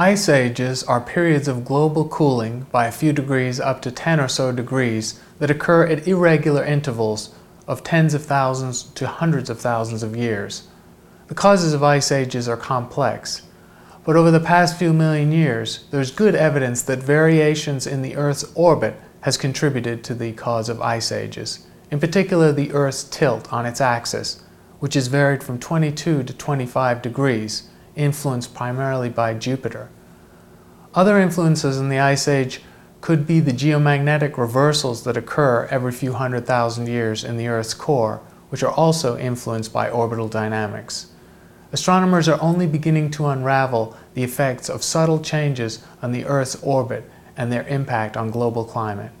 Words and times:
Ice 0.00 0.28
ages 0.28 0.84
are 0.84 1.00
periods 1.00 1.48
of 1.48 1.64
global 1.64 2.06
cooling 2.08 2.68
by 2.70 2.86
a 2.86 2.92
few 2.92 3.12
degrees 3.12 3.58
up 3.58 3.82
to 3.82 3.90
10 3.90 4.20
or 4.20 4.28
so 4.28 4.52
degrees 4.52 5.18
that 5.40 5.50
occur 5.50 5.88
at 5.88 6.06
irregular 6.06 6.64
intervals 6.64 7.34
of 7.66 7.82
tens 7.82 8.14
of 8.14 8.24
thousands 8.24 8.84
to 8.84 9.08
hundreds 9.08 9.50
of 9.50 9.60
thousands 9.60 10.04
of 10.04 10.14
years. 10.14 10.68
The 11.26 11.34
causes 11.34 11.72
of 11.72 11.82
ice 11.82 12.12
ages 12.12 12.48
are 12.48 12.56
complex, 12.56 13.42
but 14.04 14.14
over 14.14 14.30
the 14.30 14.38
past 14.38 14.78
few 14.78 14.92
million 14.92 15.32
years, 15.32 15.86
there's 15.90 16.12
good 16.12 16.36
evidence 16.36 16.80
that 16.82 17.00
variations 17.00 17.84
in 17.84 18.02
the 18.02 18.14
Earth's 18.14 18.44
orbit 18.54 18.94
has 19.22 19.36
contributed 19.36 20.04
to 20.04 20.14
the 20.14 20.32
cause 20.34 20.68
of 20.68 20.80
ice 20.80 21.10
ages, 21.10 21.66
in 21.90 21.98
particular 21.98 22.52
the 22.52 22.70
Earth's 22.70 23.02
tilt 23.02 23.52
on 23.52 23.66
its 23.66 23.80
axis, 23.80 24.44
which 24.78 24.94
has 24.94 25.08
varied 25.08 25.42
from 25.42 25.58
22 25.58 26.22
to 26.22 26.32
25 26.32 27.02
degrees, 27.02 27.68
influenced 27.98 28.54
primarily 28.54 29.10
by 29.10 29.34
Jupiter. 29.34 29.90
Other 30.94 31.20
influences 31.20 31.78
in 31.78 31.90
the 31.90 31.98
Ice 31.98 32.26
Age 32.26 32.62
could 33.00 33.26
be 33.26 33.40
the 33.40 33.52
geomagnetic 33.52 34.38
reversals 34.38 35.04
that 35.04 35.16
occur 35.16 35.68
every 35.70 35.92
few 35.92 36.14
hundred 36.14 36.46
thousand 36.46 36.88
years 36.88 37.22
in 37.22 37.36
the 37.36 37.48
Earth's 37.48 37.74
core, 37.74 38.20
which 38.48 38.62
are 38.62 38.72
also 38.72 39.18
influenced 39.18 39.72
by 39.72 39.90
orbital 39.90 40.28
dynamics. 40.28 41.08
Astronomers 41.70 42.28
are 42.28 42.40
only 42.40 42.66
beginning 42.66 43.10
to 43.10 43.26
unravel 43.26 43.94
the 44.14 44.24
effects 44.24 44.70
of 44.70 44.82
subtle 44.82 45.20
changes 45.20 45.84
on 46.00 46.12
the 46.12 46.24
Earth's 46.24 46.56
orbit 46.62 47.08
and 47.36 47.52
their 47.52 47.68
impact 47.68 48.16
on 48.16 48.30
global 48.30 48.64
climate. 48.64 49.12